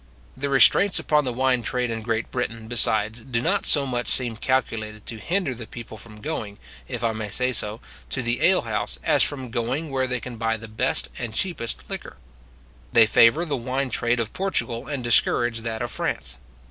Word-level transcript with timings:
The 0.35 0.49
restraints 0.49 0.97
upon 0.97 1.25
the 1.25 1.31
wine 1.31 1.61
trade 1.61 1.91
in 1.91 2.01
Great 2.01 2.31
Britain, 2.31 2.67
besides, 2.67 3.19
do 3.23 3.39
not 3.39 3.67
so 3.67 3.85
much 3.85 4.07
seem 4.07 4.35
calculated 4.35 5.05
to 5.05 5.19
hinder 5.19 5.53
the 5.53 5.67
people 5.67 5.95
from 5.95 6.21
going, 6.21 6.57
if 6.87 7.03
I 7.03 7.11
may 7.11 7.29
say 7.29 7.51
so, 7.51 7.81
to 8.09 8.23
the 8.23 8.41
alehouse, 8.43 8.97
as 9.03 9.21
from 9.21 9.51
going 9.51 9.91
where 9.91 10.07
they 10.07 10.19
can 10.19 10.37
buy 10.37 10.57
the 10.57 10.67
best 10.67 11.09
and 11.19 11.35
cheapest 11.35 11.83
liquor. 11.87 12.17
They 12.91 13.05
favour 13.05 13.45
the 13.45 13.55
wine 13.57 13.91
trade 13.91 14.19
of 14.19 14.33
Portugal, 14.33 14.87
and 14.87 15.03
discourage 15.03 15.59
that 15.59 15.83
of 15.83 15.91
France. 15.91 16.37